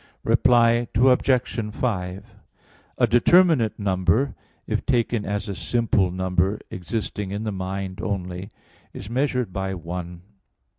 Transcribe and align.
Reply 0.23 0.87
Obj. 0.95 1.71
5: 1.75 2.35
A 2.97 3.05
determinate 3.05 3.77
number, 3.77 4.33
if 4.65 4.83
taken 4.83 5.25
as 5.27 5.47
a 5.47 5.53
simple 5.53 6.09
number, 6.09 6.59
existing 6.71 7.29
in 7.29 7.43
the 7.43 7.51
mind 7.51 8.01
only, 8.01 8.49
is 8.93 9.11
measured 9.11 9.53
by 9.53 9.75
one. 9.75 10.23